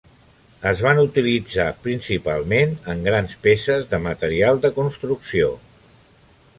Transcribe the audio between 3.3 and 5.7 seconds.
peces de material de construcció.